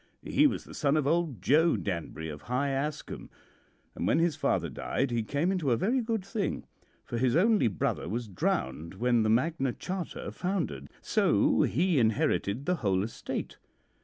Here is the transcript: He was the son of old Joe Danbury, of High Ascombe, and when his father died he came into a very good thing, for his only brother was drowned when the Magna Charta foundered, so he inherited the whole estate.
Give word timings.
He 0.23 0.47
was 0.47 0.63
the 0.63 0.73
son 0.73 0.97
of 0.97 1.05
old 1.05 1.43
Joe 1.43 1.77
Danbury, 1.77 2.27
of 2.27 2.41
High 2.41 2.69
Ascombe, 2.71 3.29
and 3.93 4.07
when 4.07 4.17
his 4.17 4.35
father 4.35 4.67
died 4.67 5.11
he 5.11 5.21
came 5.21 5.51
into 5.51 5.69
a 5.69 5.77
very 5.77 6.01
good 6.01 6.25
thing, 6.25 6.65
for 7.05 7.19
his 7.19 7.35
only 7.35 7.67
brother 7.67 8.09
was 8.09 8.27
drowned 8.27 8.95
when 8.95 9.21
the 9.21 9.29
Magna 9.29 9.73
Charta 9.73 10.31
foundered, 10.31 10.89
so 11.03 11.61
he 11.61 11.99
inherited 11.99 12.65
the 12.65 12.77
whole 12.77 13.03
estate. 13.03 13.59